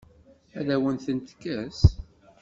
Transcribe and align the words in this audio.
Ad 0.59 0.67
awen-ten-tekkes? 0.75 1.79